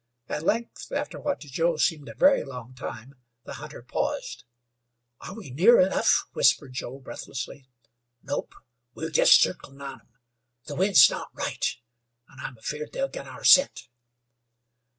At 0.27 0.41
length, 0.41 0.91
after 0.91 1.19
what 1.19 1.39
to 1.41 1.47
Joe 1.47 1.77
seemed 1.77 2.09
a 2.09 2.15
very 2.15 2.43
long 2.43 2.73
time, 2.73 3.13
the 3.45 3.53
hunter 3.61 3.83
paused. 3.83 4.45
"Are 5.19 5.35
we 5.35 5.51
near 5.51 5.79
enough?" 5.79 6.25
whispered 6.33 6.73
Joe, 6.73 6.97
breathlessly. 6.97 7.69
"Nope. 8.23 8.55
We're 8.95 9.11
just 9.11 9.39
circlin' 9.39 9.79
on 9.79 10.01
'em. 10.01 10.09
The 10.65 10.73
wind's 10.73 11.07
not 11.11 11.29
right, 11.35 11.63
an' 12.31 12.39
I'm 12.39 12.57
afeered 12.57 12.93
they'll 12.93 13.09
get 13.09 13.27
our 13.27 13.43
scent." 13.43 13.89